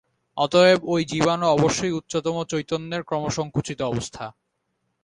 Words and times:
অতএব 0.37 0.79
ঐ 0.85 0.95
জীবাণু 1.09 1.45
অবশ্যই 1.47 1.95
উচ্চতম 1.99 2.35
চৈতন্যের 2.51 3.01
ক্রমসঙ্কুচিত 3.03 3.79
অবস্থা। 3.91 4.25